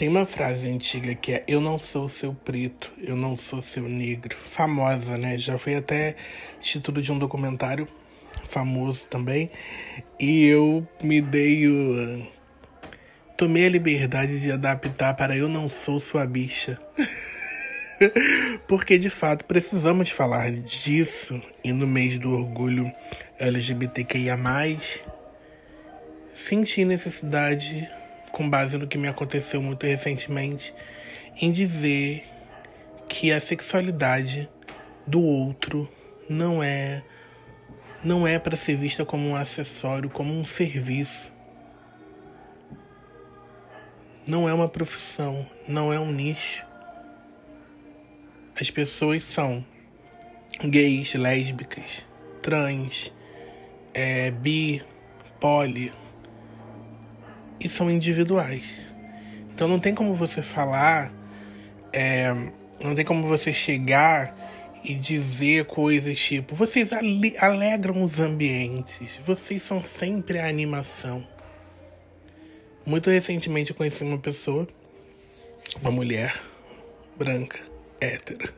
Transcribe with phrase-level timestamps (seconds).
[0.00, 3.86] Tem uma frase antiga que é: Eu não sou seu preto, eu não sou seu
[3.86, 4.34] negro.
[4.50, 5.36] Famosa, né?
[5.36, 6.16] Já foi até
[6.58, 7.86] título de um documentário
[8.46, 9.50] famoso também.
[10.18, 12.26] E eu me dei o.
[13.36, 16.80] Tomei a liberdade de adaptar para Eu Não Sou Sua Bicha.
[18.66, 22.90] Porque de fato precisamos falar disso e no mês do orgulho
[23.38, 24.38] LGBTQIA,
[26.32, 27.86] senti necessidade
[28.40, 30.72] com base no que me aconteceu muito recentemente,
[31.42, 32.24] em dizer
[33.06, 34.48] que a sexualidade
[35.06, 35.86] do outro
[36.26, 37.02] não é
[38.02, 41.30] não é para ser vista como um acessório, como um serviço.
[44.26, 46.64] Não é uma profissão, não é um nicho.
[48.58, 49.62] As pessoas são
[50.64, 52.06] gays, lésbicas,
[52.40, 53.12] trans,
[53.92, 54.82] é, bi,
[55.38, 55.92] poli,
[57.60, 58.64] e são individuais.
[59.54, 61.12] Então não tem como você falar,
[61.92, 62.32] é,
[62.82, 64.34] não tem como você chegar
[64.82, 66.90] e dizer coisas tipo: vocês
[67.38, 71.26] alegram os ambientes, vocês são sempre a animação.
[72.86, 74.66] Muito recentemente eu conheci uma pessoa,
[75.82, 76.40] uma mulher
[77.16, 77.60] branca,
[78.00, 78.52] hétero.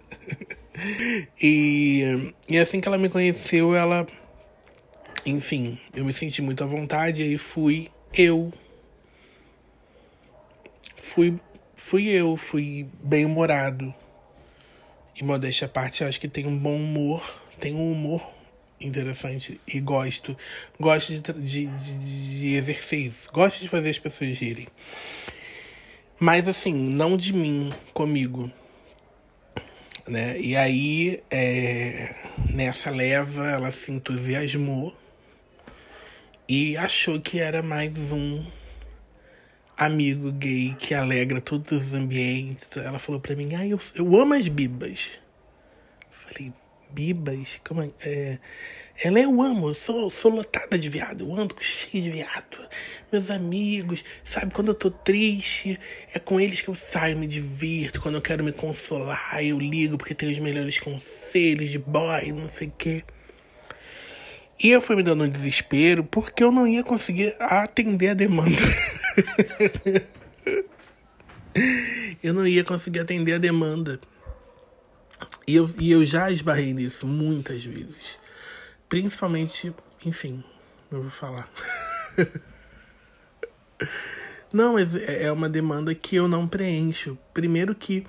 [1.43, 4.07] e, e assim que ela me conheceu, ela.
[5.25, 8.53] Enfim, eu me senti muito à vontade e aí fui eu
[11.03, 11.39] fui,
[11.75, 13.93] fui eu, fui bem humorado.
[15.21, 17.23] E modéstia à parte, acho que tem um bom humor,
[17.61, 18.25] tem um humor
[18.81, 20.37] interessante e gosto.
[20.81, 23.29] Gosto de, de, de, de exercer isso.
[23.33, 24.69] Gosto de fazer as pessoas rirem.
[26.19, 28.51] Mas assim, não de mim, comigo.
[30.07, 30.41] Né?
[30.41, 32.15] E aí, é,
[32.49, 34.97] nessa leva, ela se entusiasmou
[36.49, 38.45] e achou que era mais um
[39.77, 42.69] amigo gay que alegra todos os ambientes.
[42.77, 45.11] Ela falou pra mim, ah, eu, eu amo as bibas.
[46.11, 46.53] Falei,
[46.91, 47.61] bibas?
[47.65, 47.91] Como é?
[48.01, 48.39] é?
[49.03, 52.59] Ela, eu amo, eu sou, sou lotada de viado, eu ando cheio de viado.
[53.11, 55.81] Meus amigos, sabe, quando eu tô triste,
[56.13, 58.01] é com eles que eu saio, me divirto.
[58.01, 62.49] Quando eu quero me consolar, eu ligo porque tem os melhores conselhos de boy, não
[62.49, 63.03] sei o quê.
[64.63, 68.63] E eu fui me dando um desespero porque eu não ia conseguir atender a demanda.
[72.23, 74.01] eu não ia conseguir atender a demanda.
[75.47, 78.19] E eu, e eu já esbarrei nisso muitas vezes.
[78.89, 79.75] Principalmente,
[80.05, 80.45] enfim,
[80.91, 81.49] eu vou falar.
[84.53, 87.19] não, mas é, é uma demanda que eu não preencho.
[87.33, 88.07] Primeiro que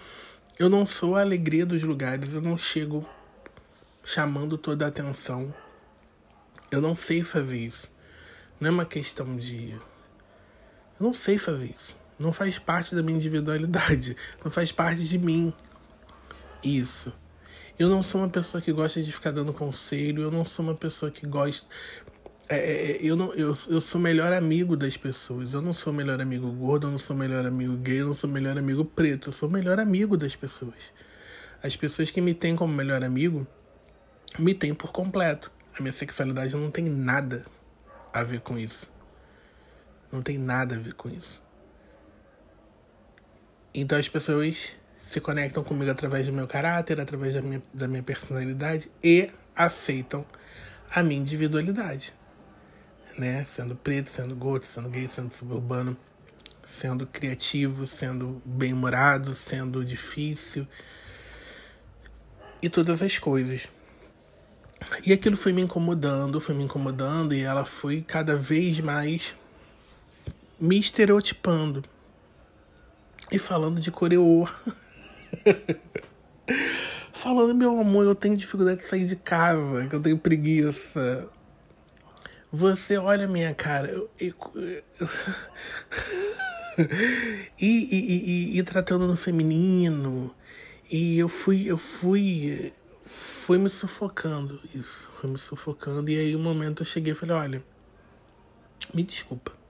[0.59, 3.07] eu não sou a alegria dos lugares, eu não chego
[4.03, 5.53] chamando toda a atenção.
[6.71, 7.91] Eu não sei fazer isso.
[8.59, 9.75] Não é uma questão de
[11.03, 11.95] não sei fazer isso.
[12.17, 14.15] Não faz parte da minha individualidade.
[14.43, 15.53] Não faz parte de mim.
[16.63, 17.11] Isso.
[17.77, 20.23] Eu não sou uma pessoa que gosta de ficar dando conselho.
[20.23, 21.67] Eu não sou uma pessoa que gosta.
[22.47, 25.53] É, é, é eu, não, eu, eu sou melhor amigo das pessoas.
[25.53, 28.29] Eu não sou melhor amigo gordo, eu não sou melhor amigo gay, eu não sou
[28.29, 29.29] melhor amigo preto.
[29.29, 30.93] Eu sou melhor amigo das pessoas.
[31.61, 33.45] As pessoas que me têm como melhor amigo
[34.39, 35.51] me têm por completo.
[35.77, 37.45] A minha sexualidade não tem nada
[38.13, 38.92] a ver com isso.
[40.13, 41.41] Não tem nada a ver com isso.
[43.73, 44.69] Então as pessoas
[45.01, 50.23] se conectam comigo através do meu caráter, através da minha, da minha personalidade e aceitam
[50.93, 52.13] a minha individualidade.
[53.17, 53.43] Né?
[53.43, 55.97] Sendo preto, sendo gordo, sendo gay, sendo suburbano,
[56.67, 60.67] sendo criativo, sendo bem-humorado, sendo difícil
[62.61, 63.67] e todas as coisas.
[65.03, 69.33] E aquilo foi me incomodando, foi me incomodando e ela foi cada vez mais
[70.63, 71.83] me estereotipando
[73.29, 74.47] e falando de coreô.
[77.11, 81.29] falando, meu amor, eu tenho dificuldade de sair de casa, que eu tenho preguiça.
[82.49, 83.89] Você olha minha cara.
[83.89, 84.33] Eu, eu,
[85.01, 85.09] eu...
[87.59, 90.33] e, e, e, e, tratando no feminino.
[90.89, 92.71] E eu fui, eu fui.
[93.05, 95.09] Foi me sufocando isso.
[95.19, 96.09] Foi me sufocando.
[96.09, 97.63] E aí, um momento eu cheguei e falei: olha,
[98.93, 99.62] me desculpa.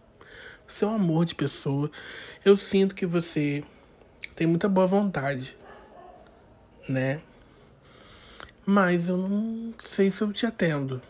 [0.81, 1.89] Um amor de pessoa.
[2.43, 3.63] Eu sinto que você
[4.35, 5.55] tem muita boa vontade,
[6.89, 7.21] né?
[8.65, 11.01] Mas eu não sei se eu te atendo.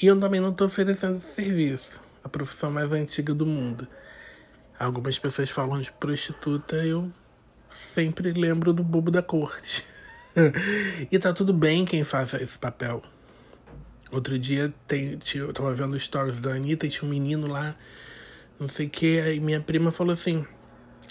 [0.00, 2.00] E eu também não estou oferecendo esse serviço.
[2.22, 3.88] A profissão mais antiga do mundo.
[4.78, 7.10] Algumas pessoas falam de prostituta, eu
[7.74, 9.84] sempre lembro do bobo da corte.
[11.10, 13.02] e tá tudo bem quem faça esse papel.
[14.10, 17.74] Outro dia tem, eu tava vendo stories da Anitta e tinha um menino lá,
[18.58, 20.44] não sei o que, aí minha prima falou assim: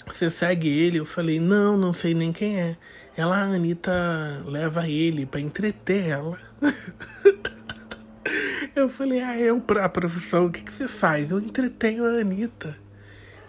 [0.06, 0.98] Você segue ele?
[0.98, 2.76] Eu falei: Não, não sei nem quem é.
[3.16, 6.38] Ela, a Anitta, leva ele para entreter ela.
[8.76, 11.30] eu falei: Ah, eu, a profissão, o que, que você faz?
[11.30, 12.76] Eu entretenho a Anitta.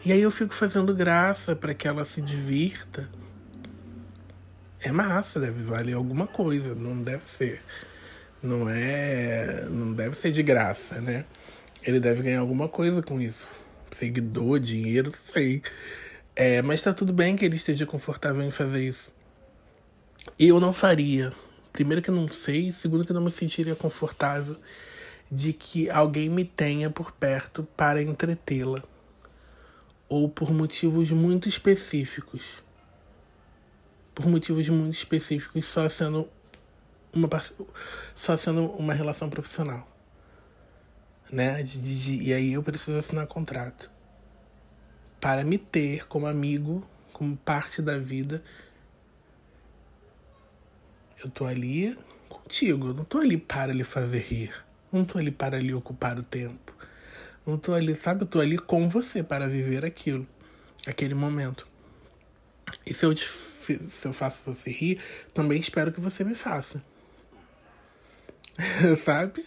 [0.06, 3.10] E aí eu fico fazendo graça para que ela se divirta.
[4.82, 7.62] É massa, deve valer alguma coisa, não deve ser.
[8.42, 9.66] Não é.
[9.70, 11.26] Não deve ser de graça, né?
[11.84, 13.59] Ele deve ganhar alguma coisa com isso.
[13.92, 15.62] Seguidor, dinheiro, sei.
[16.36, 19.12] É, mas tá tudo bem que ele esteja confortável em fazer isso.
[20.38, 21.34] Eu não faria.
[21.74, 24.56] Primeiro que eu não sei, segundo que eu não me sentiria confortável
[25.32, 28.84] de que alguém me tenha por perto para entretê-la.
[30.08, 32.44] Ou por motivos muito específicos.
[34.16, 36.28] Por motivos muito específicos, só sendo
[37.14, 37.30] uma,
[38.16, 39.89] só sendo uma relação profissional
[41.32, 41.62] né?
[41.64, 43.90] De, de, e aí eu preciso assinar contrato
[45.20, 48.44] para me ter como amigo, como parte da vida.
[51.24, 51.98] Eu tô ali
[52.30, 54.54] contigo, eu não tô ali para lhe fazer rir.
[54.92, 56.74] Não tô ali para lhe ocupar o tempo.
[57.46, 58.24] Não tô ali, sabe?
[58.24, 60.28] Eu tô ali com você para viver aquilo,
[60.88, 61.68] aquele momento.
[62.86, 65.00] E se eu, te, se eu faço você rir,
[65.34, 66.82] também espero que você me faça.
[69.04, 69.46] sabe?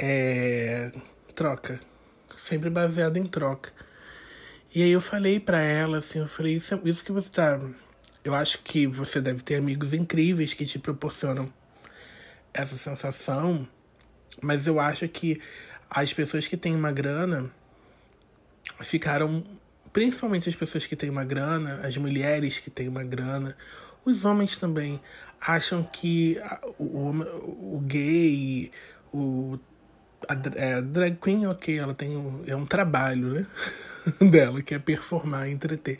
[0.00, 0.90] É,
[1.34, 1.78] troca.
[2.38, 3.70] Sempre baseado em troca.
[4.74, 7.60] E aí eu falei para ela, assim, eu falei, isso, isso que você tá.
[8.24, 11.52] Eu acho que você deve ter amigos incríveis que te proporcionam
[12.54, 13.68] essa sensação,
[14.40, 15.40] mas eu acho que
[15.88, 17.50] as pessoas que têm uma grana
[18.80, 19.44] ficaram.
[19.92, 23.56] Principalmente as pessoas que têm uma grana, as mulheres que têm uma grana,
[24.04, 25.00] os homens também
[25.40, 26.40] acham que
[26.78, 28.70] o, o, o gay,
[29.12, 29.58] o
[30.28, 33.46] a, é, a drag queen, ok, ela tem um, é um trabalho, né?
[34.30, 35.98] dela, que é performar, entreter.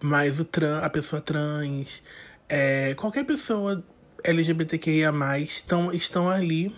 [0.00, 2.02] Mas o trans, a pessoa trans,
[2.48, 3.84] é, qualquer pessoa
[4.24, 6.74] LGBTQIA+, estão, estão ali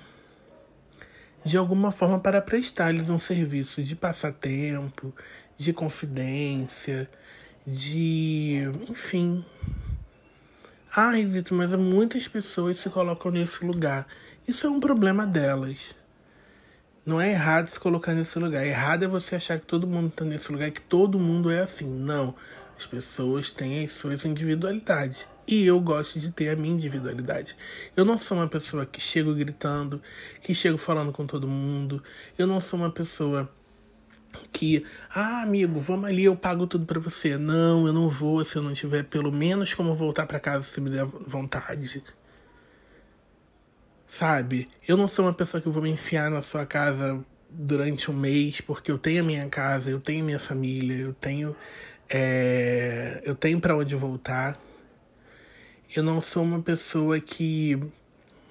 [1.45, 5.15] de alguma forma para prestar-lhes um serviço de passatempo,
[5.57, 7.11] de confidência,
[7.67, 8.63] de.
[8.89, 9.45] enfim.
[10.95, 14.07] Ah, Risito, mas muitas pessoas se colocam nesse lugar.
[14.47, 15.95] Isso é um problema delas.
[17.05, 18.65] Não é errado se colocar nesse lugar.
[18.65, 21.85] Errado é você achar que todo mundo está nesse lugar, que todo mundo é assim.
[21.85, 22.35] Não.
[22.77, 25.27] As pessoas têm as suas individualidades.
[25.47, 27.57] E eu gosto de ter a minha individualidade.
[27.97, 30.01] Eu não sou uma pessoa que chego gritando,
[30.41, 32.01] que chego falando com todo mundo.
[32.39, 33.51] Eu não sou uma pessoa
[34.53, 37.37] que, ah, amigo, vamos ali, eu pago tudo para você.
[37.37, 40.81] Não, eu não vou se eu não tiver pelo menos como voltar para casa se
[40.81, 42.03] me der vontade.
[44.13, 44.69] Sabe?
[44.87, 47.19] Eu não sou uma pessoa que vou me enfiar na sua casa
[47.49, 51.57] durante um mês, porque eu tenho a minha casa, eu tenho minha família, eu tenho.
[52.11, 54.61] É, eu tenho para onde voltar.
[55.97, 57.81] Eu não sou uma pessoa que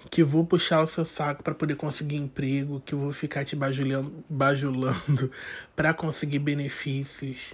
[0.09, 4.11] que vou puxar o seu saco para poder conseguir emprego, que vou ficar te bajulando,
[4.27, 5.31] bajulando
[5.75, 7.53] para conseguir benefícios.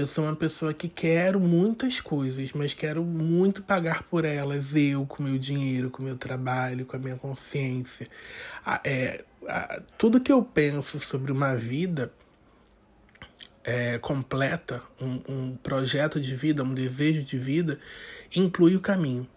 [0.00, 5.04] Eu sou uma pessoa que quero muitas coisas, mas quero muito pagar por elas, eu,
[5.04, 8.08] com meu dinheiro, com meu trabalho, com a minha consciência.
[8.82, 9.22] É,
[9.98, 12.10] tudo que eu penso sobre uma vida
[13.62, 17.78] é, completa, um, um projeto de vida, um desejo de vida,
[18.34, 19.28] inclui o caminho.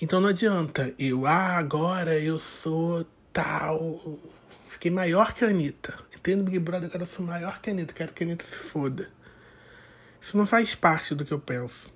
[0.00, 4.20] Então não adianta eu, ah, agora eu sou tal.
[4.68, 7.72] Fiquei maior que a Anitta ter no Big Brother, eu quero ser maior que a
[7.74, 9.10] Anitta, quero que a Anitta se foda.
[10.18, 11.92] Isso não faz parte do que eu penso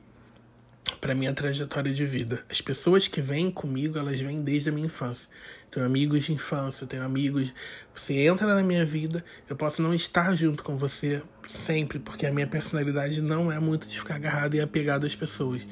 [1.01, 2.45] para minha trajetória de vida.
[2.49, 5.31] As pessoas que vêm comigo, elas vêm desde a minha infância.
[5.71, 7.51] Tenho amigos de infância, tenho amigos.
[7.95, 12.33] Você entra na minha vida, eu posso não estar junto com você sempre, porque a
[12.33, 15.67] minha personalidade não é muito de ficar agarrado e apegado às pessoas.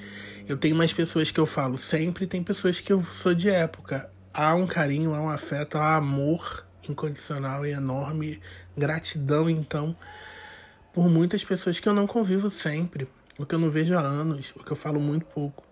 [0.48, 4.10] Eu tenho mais pessoas que eu falo sempre, tem pessoas que eu sou de época.
[4.32, 8.40] Há um carinho, há um afeto, há amor incondicional e enorme
[8.76, 9.96] gratidão, então,
[10.92, 14.52] por muitas pessoas que eu não convivo sempre, o que eu não vejo há anos,
[14.56, 15.64] o que eu falo muito pouco.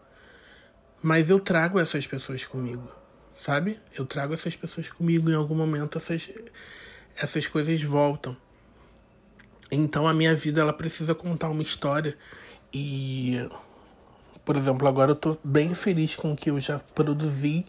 [1.02, 2.90] Mas eu trago essas pessoas comigo,
[3.36, 3.80] sabe?
[3.96, 6.30] Eu trago essas pessoas comigo em algum momento, essas,
[7.16, 8.36] essas coisas voltam.
[9.70, 12.16] Então a minha vida ela precisa contar uma história
[12.72, 13.38] e
[14.44, 17.64] por exemplo, agora eu tô bem feliz com o que eu já produzi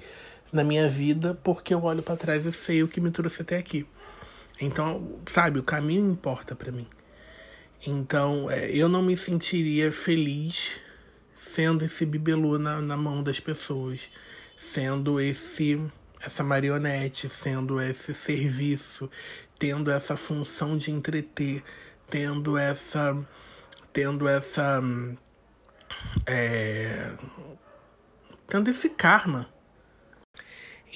[0.52, 3.58] na minha vida, porque eu olho para trás e sei o que me trouxe até
[3.58, 3.86] aqui.
[4.60, 6.88] Então, sabe, o caminho importa para mim.
[7.86, 10.80] Então, é, eu não me sentiria feliz
[11.36, 14.10] sendo esse bibelô na, na mão das pessoas,
[14.58, 15.82] sendo esse
[16.22, 19.12] essa marionete, sendo esse serviço,
[19.60, 21.62] tendo essa função de entreter,
[22.10, 23.16] tendo essa
[23.96, 24.82] tendo essa.
[26.26, 27.16] É,
[28.46, 29.48] tendo esse karma.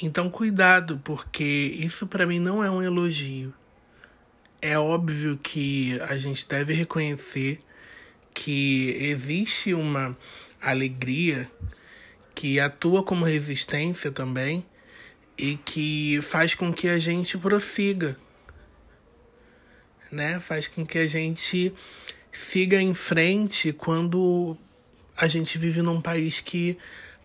[0.02, 3.54] Então, cuidado, porque isso para mim não é um elogio.
[4.62, 7.60] É óbvio que a gente deve reconhecer
[8.34, 10.18] que existe uma
[10.62, 11.52] alegria
[12.34, 14.66] que atua como resistência também
[15.38, 18.18] e que faz com que a gente prossiga,
[20.10, 20.40] né?
[20.40, 21.74] Faz com que a gente
[22.32, 24.58] siga em frente quando
[25.18, 26.78] a gente vive num país que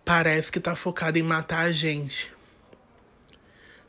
[0.03, 2.34] parece que está focado em matar a gente.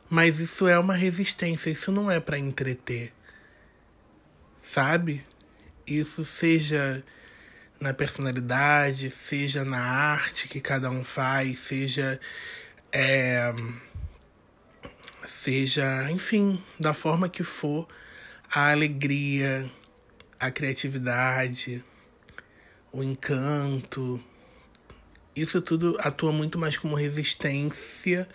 [0.09, 3.13] Mas isso é uma resistência, isso não é para entreter.
[4.63, 5.25] Sabe?
[5.85, 7.03] Isso seja
[7.79, 12.19] na personalidade, seja na arte que cada um faz, seja
[12.91, 13.53] é,
[15.25, 17.87] seja, enfim, da forma que for,
[18.49, 19.69] a alegria,
[20.39, 21.83] a criatividade,
[22.91, 24.23] o encanto,
[25.35, 28.27] isso tudo atua muito mais como resistência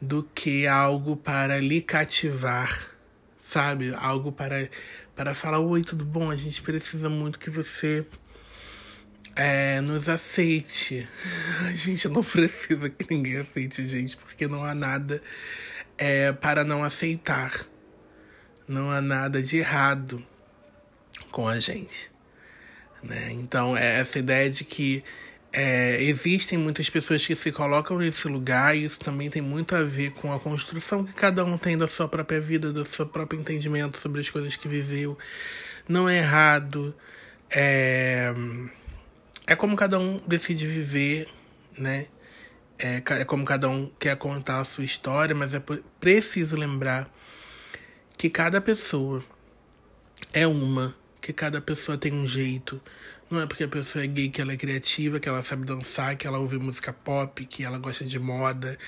[0.00, 2.90] do que algo para lhe cativar,
[3.40, 3.94] sabe?
[3.94, 4.68] Algo para
[5.14, 6.30] para falar oi, tudo bom?
[6.30, 8.06] A gente precisa muito que você
[9.34, 11.08] é, nos aceite.
[11.66, 15.20] A gente não precisa que ninguém aceite a gente, porque não há nada
[15.96, 17.66] é, para não aceitar.
[18.66, 20.24] Não há nada de errado
[21.32, 22.10] com a gente.
[23.02, 23.32] Né?
[23.32, 25.02] Então, é essa ideia de que
[25.52, 29.82] é, existem muitas pessoas que se colocam nesse lugar e isso também tem muito a
[29.82, 33.40] ver com a construção que cada um tem da sua própria vida, do seu próprio
[33.40, 35.16] entendimento sobre as coisas que viveu.
[35.88, 36.94] Não é errado.
[37.50, 38.32] É,
[39.46, 41.28] é como cada um decide viver,
[41.76, 42.06] né?
[42.78, 45.62] É, é como cada um quer contar a sua história, mas é
[45.98, 47.10] preciso lembrar
[48.16, 49.24] que cada pessoa
[50.32, 52.80] é uma, que cada pessoa tem um jeito,
[53.30, 56.16] não é porque a pessoa é gay que ela é criativa, que ela sabe dançar,
[56.16, 58.78] que ela ouve música pop, que ela gosta de moda,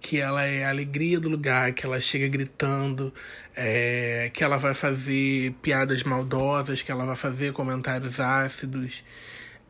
[0.00, 3.12] que ela é a alegria do lugar, que ela chega gritando,
[3.54, 9.04] é, que ela vai fazer piadas maldosas, que ela vai fazer comentários ácidos,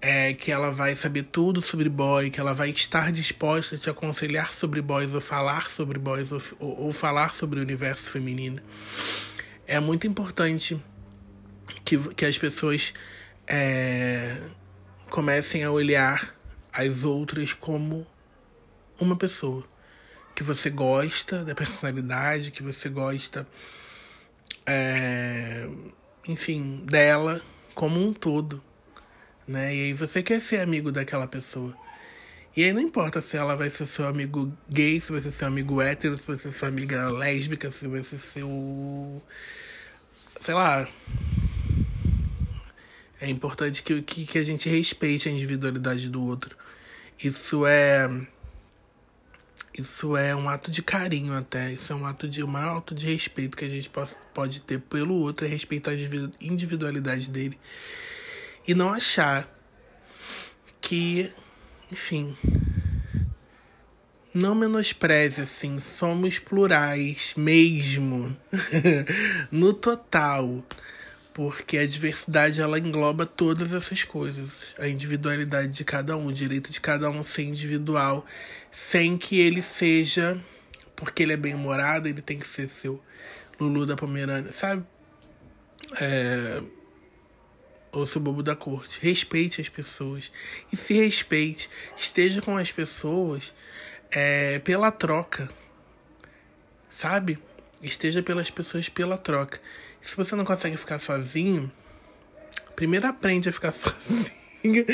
[0.01, 3.91] é, que ela vai saber tudo sobre boy, que ela vai estar disposta a te
[3.91, 8.63] aconselhar sobre boys ou falar sobre boys ou, ou, ou falar sobre o universo feminino.
[9.67, 10.81] É muito importante
[11.85, 12.95] que, que as pessoas
[13.52, 14.40] é,
[15.11, 16.37] comecem a olhar
[16.73, 18.07] as outras como
[18.99, 19.64] uma pessoa.
[20.37, 23.47] Que você gosta da personalidade, que você gosta,
[24.64, 25.69] é,
[26.28, 27.42] enfim, dela
[27.75, 28.62] como um todo.
[29.47, 29.75] Né?
[29.75, 31.76] E aí você quer ser amigo daquela pessoa.
[32.57, 35.49] E aí não importa se ela vai ser seu amigo gay, se vai ser seu
[35.49, 39.23] amigo hétero, se vai ser sua amiga lésbica, se vai ser seu.
[40.40, 40.88] sei lá,
[43.21, 46.57] é importante que, que, que a gente respeite a individualidade do outro.
[47.23, 48.09] Isso é.
[49.77, 51.73] Isso é um ato de carinho até.
[51.73, 52.43] Isso é um ato de.
[52.43, 55.91] um maior ato de respeito que a gente pode, pode ter pelo outro é respeitar
[55.91, 55.95] a
[56.41, 57.59] individualidade dele.
[58.67, 59.47] E não achar
[60.81, 61.31] que.
[61.93, 62.37] Enfim.
[64.33, 68.35] Não menospreze, assim, somos plurais mesmo.
[69.50, 70.65] no total
[71.42, 76.70] porque a diversidade ela engloba todas essas coisas, a individualidade de cada um, o direito
[76.70, 78.26] de cada um ser individual,
[78.70, 80.38] sem que ele seja,
[80.94, 83.02] porque ele é bem humorado, ele tem que ser seu
[83.59, 84.85] Lulu da Pomerânia, sabe?
[85.99, 86.62] É,
[87.90, 88.99] ou seu bobo da corte.
[89.00, 90.30] Respeite as pessoas
[90.70, 93.50] e se respeite, esteja com as pessoas
[94.11, 95.49] é, pela troca,
[96.90, 97.38] sabe?
[97.83, 99.61] Esteja pelas pessoas pela troca.
[100.01, 101.71] Se você não consegue ficar sozinho,
[102.77, 104.85] primeiro aprende a ficar sozinho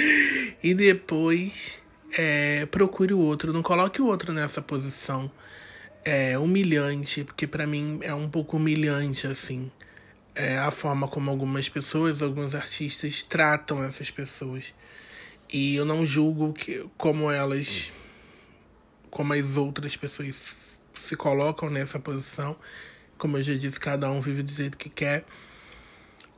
[0.63, 1.83] e depois
[2.17, 3.53] é, procure o outro.
[3.53, 5.31] Não coloque o outro nessa posição
[6.05, 9.71] é, humilhante, porque para mim é um pouco humilhante assim.
[10.35, 14.73] É a forma como algumas pessoas, alguns artistas tratam essas pessoas.
[15.53, 17.91] E eu não julgo que, como elas,
[19.11, 20.35] como as outras pessoas
[21.07, 22.57] se colocam nessa posição.
[23.17, 25.25] Como eu já disse, cada um vive do jeito que quer.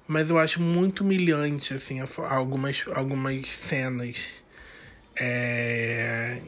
[0.07, 4.25] Mas eu acho muito humilhante, assim, algumas, algumas cenas.
[5.17, 6.41] É...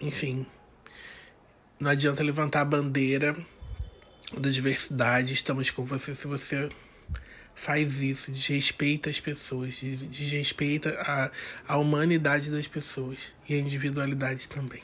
[0.00, 0.46] Enfim.
[1.78, 3.36] Não adianta levantar a bandeira
[4.38, 5.32] da diversidade.
[5.32, 6.70] Estamos com você se você
[7.54, 8.30] faz isso.
[8.30, 9.78] Desrespeita as pessoas.
[9.80, 11.30] Desrespeita a,
[11.66, 13.18] a humanidade das pessoas.
[13.48, 14.82] E a individualidade também.